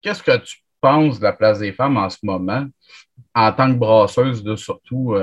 [0.00, 2.66] qu'est-ce que tu penses de la place des femmes en ce moment,
[3.34, 5.16] en tant que brasseuse, de surtout?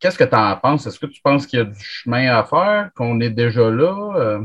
[0.00, 0.86] qu'est-ce que tu en penses?
[0.86, 4.40] Est-ce que tu penses qu'il y a du chemin à faire, qu'on est déjà là?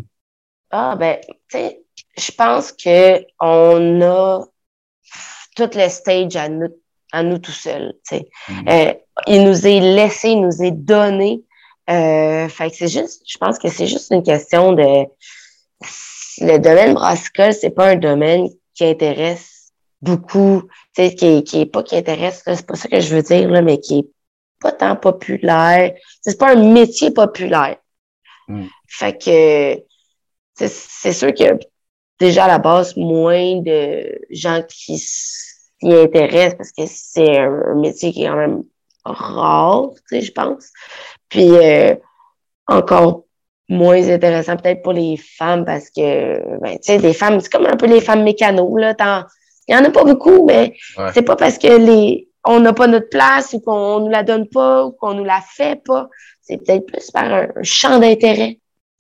[0.72, 1.84] Ah, ben, tu sais,
[2.18, 4.46] je pense qu'on a
[5.56, 6.70] tout le stage à nous,
[7.12, 7.94] à nous tout seuls.
[8.12, 8.70] Mm-hmm.
[8.70, 8.94] Euh,
[9.28, 11.42] il nous est laissé, il nous est donné.
[11.90, 15.06] Euh, fait que c'est juste, je pense que c'est juste une question de
[16.40, 20.64] le domaine brassicole, c'est pas un domaine qui intéresse beaucoup,
[20.96, 23.50] tu sais, qui, qui est pas qui intéresse, c'est pas ça que je veux dire,
[23.50, 24.08] là, mais qui est
[24.64, 25.94] pas tant populaire.
[26.22, 27.78] C'est pas un métier populaire.
[28.48, 28.66] Mm.
[28.88, 29.84] Fait que
[30.56, 31.58] c'est sûr qu'il y a
[32.24, 38.12] déjà à la base moins de gens qui s'y intéressent parce que c'est un, métier
[38.12, 38.64] qui est quand même
[39.06, 40.70] rare, tu sais, je pense.
[41.30, 41.96] Puis euh,
[42.68, 43.24] encore
[43.70, 47.66] moins intéressant peut-être pour les femmes parce que, ben, tu sais, les femmes, c'est comme
[47.66, 49.26] un peu les femmes mécanos, là.
[49.68, 50.74] Il y en a pas beaucoup, mais
[51.14, 54.48] c'est pas parce que les on n'a pas notre place ou qu'on nous la donne
[54.50, 56.10] pas ou qu'on nous la fait pas.
[56.42, 58.60] C'est peut-être plus par un, champ d'intérêt.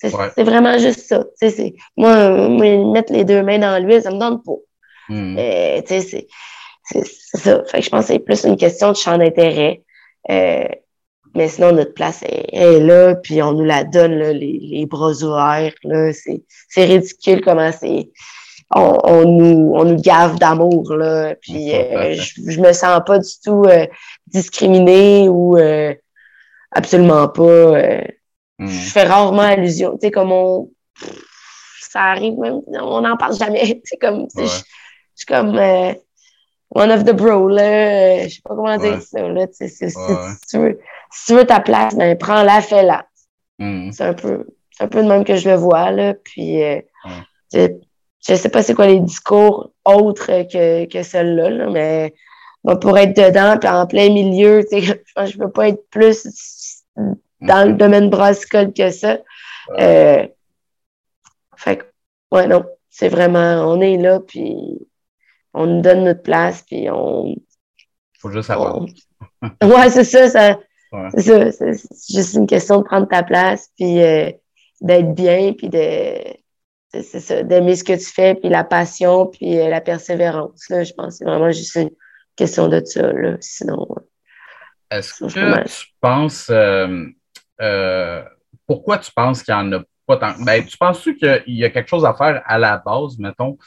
[0.09, 1.25] C'est vraiment juste ça.
[1.35, 4.53] C'est, moi, mettre les deux mains dans l'huile, ça me donne pas.
[5.09, 5.37] Hmm.
[5.85, 6.27] c'est,
[6.89, 7.63] ça.
[7.65, 9.81] Fait que je pense que c'est plus une question de champ d'intérêt.
[10.29, 10.67] Euh,
[11.35, 15.11] mais sinon, notre place est, là, puis on nous la donne, là, les, les bras
[15.11, 15.73] ouverts.
[15.83, 18.11] Là, c'est, c'est ridicule comment c'est.
[18.75, 21.35] On, on, nous, on nous gave d'amour, là.
[21.35, 23.85] Puis euh, je, je me sens pas du tout euh,
[24.27, 25.93] discriminée ou euh,
[26.71, 28.03] absolument pas.
[28.63, 28.67] Hmm.
[28.67, 29.93] Je fais rarement allusion.
[29.93, 30.69] Tu sais, comme on.
[31.89, 33.81] Ça arrive même, on n'en parle jamais.
[33.85, 34.27] C'est comme.
[34.35, 34.47] Je
[35.15, 35.59] suis comme
[36.75, 38.27] one of the bro, là.
[38.27, 39.47] Je sais pas comment dire ça, là.
[39.51, 39.67] Si,
[40.49, 40.79] tu veux,
[41.11, 43.05] si tu veux ta place, ben, prends-la, fais-la.
[43.59, 43.91] Mm.
[43.91, 46.13] C'est un peu, c'est un peu de même que je le vois, là.
[46.15, 46.81] Puis, euh,
[47.53, 47.67] je,
[48.27, 52.13] je sais pas c'est quoi les discours autres que, que ceux-là, là, mais
[52.81, 56.83] pour être dedans, puis en plein milieu, tu sais, je je peux pas être plus
[57.43, 59.19] dans le domaine brassicole que ça.
[59.79, 60.27] Euh,
[61.57, 61.83] fait que,
[62.31, 64.79] ouais, non, c'est vraiment, on est là, puis
[65.53, 67.35] on nous donne notre place, puis on.
[68.19, 68.81] Faut juste savoir.
[69.63, 70.57] ouais, c'est ça, ça
[71.15, 71.51] c'est ça.
[71.51, 74.31] C'est juste une question de prendre ta place, puis euh,
[74.81, 76.15] d'être bien, puis de.
[76.93, 80.69] C'est ça, d'aimer ce que tu fais, puis la passion, puis euh, la persévérance.
[80.69, 81.89] Là, je pense que c'est vraiment juste une
[82.35, 83.11] question de ça.
[83.11, 83.37] Là.
[83.41, 83.87] Sinon.
[84.91, 86.51] Est-ce que tu penses.
[86.51, 87.07] Euh,
[88.67, 90.33] pourquoi tu penses qu'il n'y en a pas tant?
[90.43, 93.57] Ben, tu penses-tu qu'il y a quelque chose à faire à la base, mettons?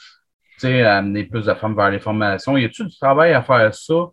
[0.58, 2.56] tu sais, amener plus de femmes vers les formations.
[2.56, 4.10] Y a-t-il du travail à faire ça,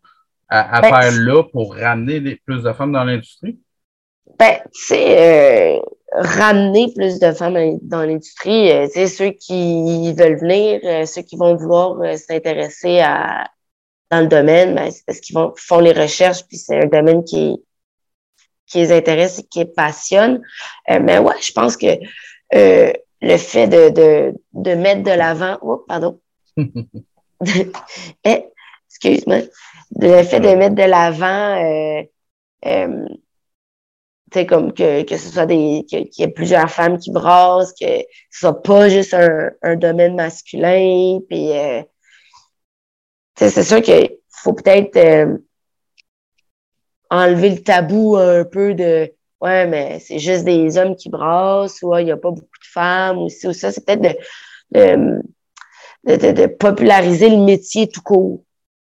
[0.49, 3.59] à, Ben, faire là pour ramener plus de femmes dans l'industrie?
[4.37, 5.79] Ben, tu sais, euh,
[6.11, 11.21] ramener plus de femmes dans l'industrie, euh, tu sais, ceux qui veulent venir, euh, ceux
[11.21, 13.49] qui vont vouloir euh, s'intéresser à
[14.11, 17.23] dans le domaine, ben, c'est parce qu'ils vont font les recherches, puis c'est un domaine
[17.23, 17.63] qui
[18.73, 20.41] qui les intéresse et qui les passionne.
[20.89, 21.87] Euh, mais ouais, je pense que
[22.55, 26.19] euh, le fait de, de, de mettre de l'avant, oh, pardon,
[28.25, 28.45] eh,
[28.89, 29.39] excuse-moi,
[29.99, 32.03] le fait de mettre de l'avant, euh,
[32.65, 33.05] euh,
[34.31, 37.11] tu sais, comme que, que ce soit des, que- qu'il y ait plusieurs femmes qui
[37.11, 37.85] brassent, que
[38.31, 41.81] ce soit pas juste un, un domaine masculin, puis, euh,
[43.35, 45.37] tu sais, c'est sûr qu'il faut peut-être euh,
[47.13, 51.93] enlever le tabou un peu de, ouais, mais c'est juste des hommes qui brassent, ou
[51.93, 54.15] ah, il y a pas beaucoup de femmes, ou ci ou ça, c'est peut-être de,
[54.79, 55.21] de,
[56.07, 58.43] de, de- de populariser le métier tout court.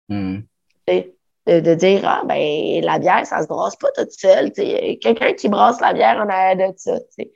[0.09, 0.41] Hmm.
[0.87, 5.49] de, de dire ah ben la bière ça se brasse pas toute seule quelqu'un qui
[5.49, 7.31] brasse la bière en arrière de ça fait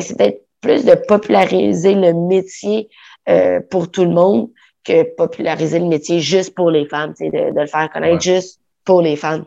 [0.00, 2.88] c'est peut-être plus de populariser le métier
[3.28, 4.48] euh, pour tout le monde
[4.82, 8.34] que populariser le métier juste pour les femmes de, de le faire connaître Ouais.
[8.36, 9.44] juste pour les femmes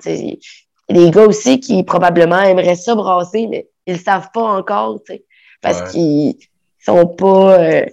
[0.89, 5.13] des gars aussi qui probablement aimeraient ça brasser mais ils le savent pas encore tu
[5.13, 5.25] sais,
[5.61, 5.87] parce Ouais.
[5.91, 6.35] qu'ils
[6.83, 7.85] sont pas euh,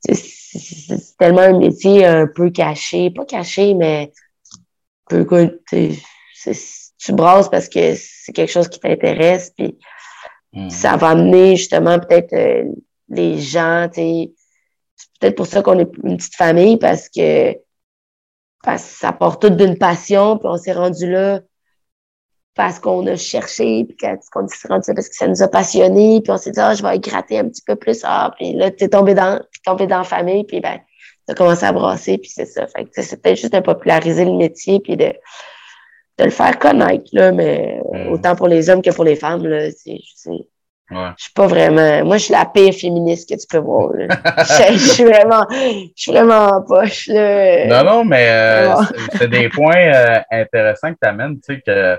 [0.00, 4.12] c'est tellement un métier un peu caché pas caché mais
[5.08, 9.76] peu écoute, tu brasses parce que c'est quelque chose qui t'intéresse, puis
[10.54, 10.70] Hmm.
[10.70, 12.62] ça va amener justement peut-être euh,
[13.08, 14.32] les gens, tu sais,
[14.94, 17.54] c'est peut-être pour ça qu'on est une petite famille, parce que,
[18.62, 21.40] parce que ça part tout d'une passion, puis on s'est rendu là
[22.54, 26.20] parce qu'on a cherché, puis quand- qu'on s'est rendu parce que ça nous a passionnés,
[26.22, 28.70] puis on s'est dit, ah, je vais gratter un petit peu plus, ah, puis là,
[28.70, 30.78] t'es tombé dans, t'es tombé dans la famille, puis ben,
[31.26, 32.66] t'as commencé à brasser, puis c'est ça.
[32.68, 35.12] Fait que, peut-être juste de populariser le métier, puis de,
[36.18, 38.12] de le faire connaître, là, mais Mm.
[38.12, 39.98] autant pour les hommes que pour les femmes, là, c'est,
[40.90, 41.08] Ouais.
[41.16, 44.06] je suis pas vraiment, moi, je suis la pire féministe que tu peux voir, là.
[44.38, 47.66] je, je suis vraiment, je suis vraiment en poche, là.
[47.66, 48.74] Non, non, mais euh,
[49.18, 51.98] c'est- des points euh, intéressants que tu amènes, tu sais, que,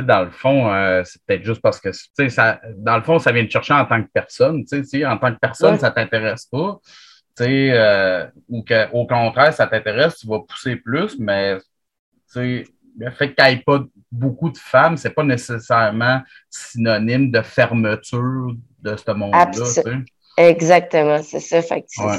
[0.00, 3.18] dans le fond, euh, c'est peut-être juste parce que, tu sais, ça, dans le fond,
[3.18, 5.74] ça vient te chercher en tant que personne, tu sais, si en tant que personne,
[5.74, 5.78] Ouais.
[5.78, 6.78] ça t'intéresse pas,
[7.36, 11.64] tu sais, euh, ou que, au contraire, ça t'intéresse, tu vas pousser plus, mais, tu
[12.28, 12.64] sais,
[12.98, 18.52] le fait qu'il n'y ait pas beaucoup de femmes, c'est pas nécessairement synonyme de fermeture
[18.82, 19.80] de ce monde-là, tu sais.
[19.82, 20.04] Absol-
[20.38, 21.60] Exactement, c'est ça.
[21.62, 22.18] Fait que Ouais.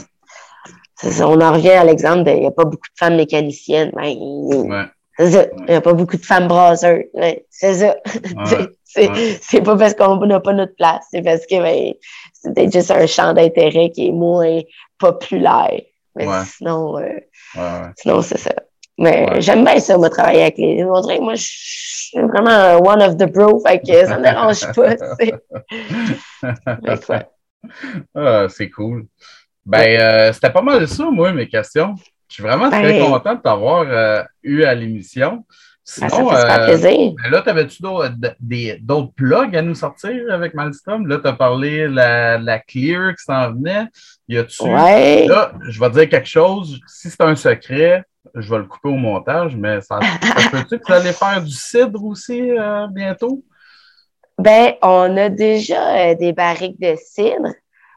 [1.23, 3.91] on en revient à l'exemple il n'y a pas beaucoup de femmes mécaniciennes.
[3.95, 4.85] Ben, Ouais.
[5.17, 5.45] C'est ça.
[5.59, 6.99] Il n'y a pas beaucoup de femmes brasseurs.
[7.13, 7.95] Ouais, c'est ça.
[8.05, 8.67] Ouais.
[8.85, 9.61] c'est Ouais.
[9.63, 11.05] pas parce qu'on n'a pas notre place.
[11.11, 11.93] C'est parce que ben,
[12.33, 14.59] c'est peut-être juste un champ d'intérêt qui est moins
[14.99, 15.81] populaire.
[16.15, 16.43] Mais Ouais.
[16.45, 18.51] sinon, euh, sinon c'est ça.
[18.99, 20.77] Mais j'aime bien ça, moi, travailler avec les.
[20.77, 24.71] Que moi, je suis vraiment un one of the bro, fait que ça me dérange
[24.73, 24.95] pas.
[28.13, 29.05] Ah, c'est cool.
[29.65, 31.95] Ben, euh, c'était pas mal ça, moi, mes questions.
[32.33, 35.45] Je suis vraiment très Ben- content de t'avoir euh, eu à l'émission.
[35.99, 37.13] Ben, ça Sinon, fait euh, plaisir.
[37.23, 41.05] ben là, t'avais-tu d'autres des- d'autres plugs à nous sortir avec Malstrom?
[41.05, 43.85] Là, t'as parlé de la, la Clear qui s'en venait.
[44.27, 44.63] Y a-tu.
[44.63, 45.27] Ouais.
[45.27, 46.79] Là, je vais dire quelque chose.
[46.87, 50.87] Si c'est un secret, je vais le couper au montage, mais ça, ça peut-tu que
[50.87, 53.43] vous allez faire du cidre aussi euh, bientôt?
[54.39, 57.49] Ben, on a déjà euh, des barriques de cidre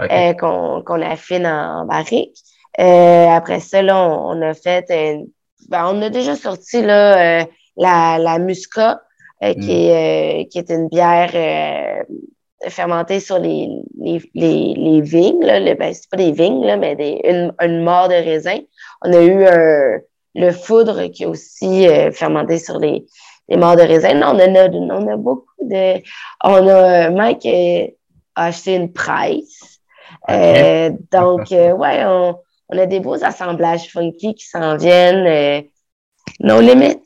[0.02, 2.36] euh, qu'on affine en barrique.
[2.78, 5.24] Euh, après ça, là, on, on a fait, euh,
[5.68, 7.44] ben, on a déjà sorti là, euh,
[7.76, 9.00] la, la Musca,
[9.42, 9.70] euh, qui, Mm.
[9.70, 12.02] est, euh, qui est une bière euh,
[12.68, 13.68] fermentée sur les,
[14.00, 15.42] les, les, les vignes.
[15.44, 18.58] Là, le, ben, c'est pas des vignes, là, mais des, une, une mort de raisin.
[19.02, 19.98] On a eu un,
[20.34, 23.04] le foudre qui est aussi euh, fermenté sur les,
[23.48, 24.14] les morts de raisin.
[24.14, 26.02] Non, on, en a, on a beaucoup de.
[26.44, 27.86] On a Mike euh,
[28.34, 29.80] a acheté une presse.
[30.30, 32.36] Euh, donc, euh, ouais, on,
[32.68, 35.26] on a des beaux assemblages funky qui s'en viennent.
[35.26, 35.62] Euh,
[36.40, 37.00] no limits.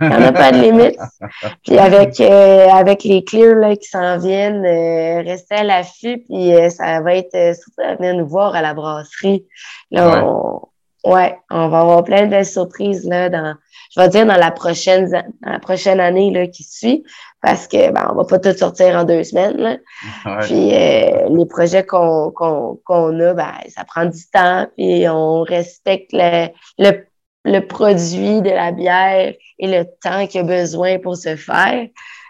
[0.00, 0.96] Il n'y en a pas de limite.
[1.64, 6.54] Puis avec, euh, avec les clears là, qui s'en viennent, euh, restez à l'affût, puis
[6.54, 9.44] euh, ça va être euh, surtout à venir nous voir à la brasserie.
[9.90, 10.20] Là, Ouais.
[10.24, 10.60] on,
[11.04, 13.54] ouais, on va avoir plein de belles surprises là, dans,
[13.94, 17.04] je vais dire dans la prochaine, dans la prochaine année là, qui suit,
[17.40, 19.56] parce que ben, on va pas tout sortir en deux semaines.
[19.56, 19.76] Là.
[20.26, 20.38] Ouais.
[20.42, 25.42] Puis euh, les projets qu'on qu'on qu'on a, ben, ça prend du temps, puis on
[25.42, 27.06] respecte le, le,
[27.44, 31.86] le produit de la bière et le temps qu'il a besoin pour se faire.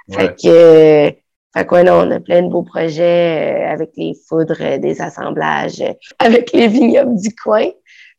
[0.09, 0.17] Ouais.
[0.17, 1.17] Fait que,
[1.57, 4.79] fait que ouais, non, on a plein de beaux projets euh, avec les foudres, euh,
[4.79, 7.69] des assemblages, euh, avec les vignobles du coin.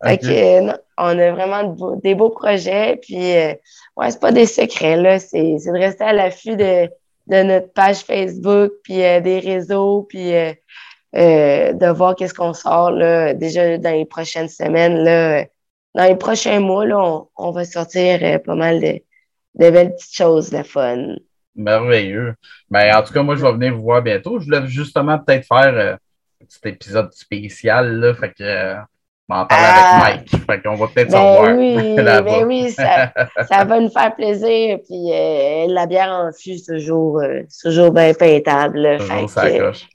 [0.04, 2.98] Fait que, euh, non, on a vraiment de beaux- des beaux projets.
[3.02, 3.54] Puis, euh,
[3.96, 5.20] ouais, c'est pas des secrets, là.
[5.20, 6.90] C'est c'est de rester à l'affût de,
[7.28, 10.54] de notre page Facebook, puis euh, des réseaux, puis euh,
[11.14, 15.46] de voir qu'est-ce qu'on sort, là, déjà dans les prochaines semaines, là.
[15.96, 19.02] Dans les prochains mois, là, on, on va sortir pas mal de,
[19.56, 21.16] de belles petites choses, de fun.
[21.56, 22.36] Merveilleux.
[22.70, 24.40] Ben, en tout cas, moi, je vais venir vous voir bientôt.
[24.40, 28.14] Je voulais justement peut-être faire euh, un petit épisode spécial, là.
[28.14, 28.76] Fait que, euh,
[29.28, 30.46] m'en parler avec Mike.
[30.46, 32.22] Fait qu'on va peut-être Ben oui, là-bas.
[32.22, 33.12] ben oui, ça,
[33.50, 34.78] ça va nous faire plaisir.
[34.88, 38.98] Puis euh, la bière en fût, c'est toujours, euh, c'est toujours bien peintable.
[39.00, 39.88] Toujours ça coche.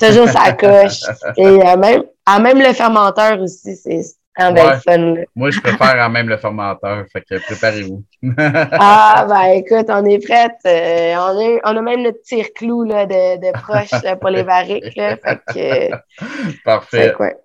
[0.00, 1.00] toujours ça coche.
[1.36, 4.02] Et euh, même, ah, même le fermenteur aussi, c'est
[4.38, 4.76] même Ouais.
[4.86, 4.98] fun.
[5.16, 5.22] là.
[5.34, 7.04] Moi, je préfère en même le fermenteur.
[7.12, 8.04] Fait que préparez-vous.
[8.38, 10.52] Ah, ben écoute, on est prête.
[10.64, 14.94] Euh, on, a, on a même notre tire-clou de, de proche là, pour les barriques.
[14.94, 17.02] Là, fait que, Parfait.
[17.08, 17.36] fait que, ouais.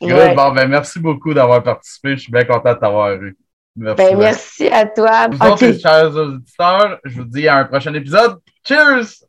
[0.00, 0.12] Good.
[0.12, 0.34] Ouais.
[0.34, 2.16] Bon, ben, merci beaucoup d'avoir participé.
[2.16, 3.36] Je suis bien content de t'avoir eu.
[3.74, 4.04] Merci.
[4.04, 5.28] Ben, merci à toi.
[5.28, 8.38] Vous Ok, autres, chers auditeurs, je vous dis à un prochain épisode.
[8.66, 9.24] Cheers!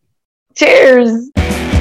[0.56, 1.73] Cheers!